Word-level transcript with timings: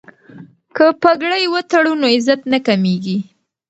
که 0.75 0.85
پګړۍ 1.01 1.43
وتړو 1.53 1.93
نو 2.01 2.07
عزت 2.15 2.41
نه 2.51 2.59
کمیږي. 2.67 3.17